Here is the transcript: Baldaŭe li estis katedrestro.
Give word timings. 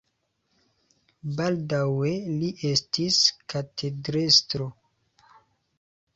Baldaŭe 1.41 2.13
li 2.39 2.49
estis 2.71 3.21
katedrestro. 3.55 4.71